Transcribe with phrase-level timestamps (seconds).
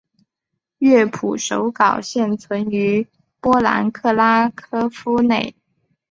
[0.79, 3.07] 乐谱手稿现存于
[3.39, 5.55] 波兰克拉科夫内。